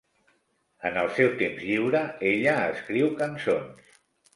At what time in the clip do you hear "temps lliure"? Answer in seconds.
1.43-2.03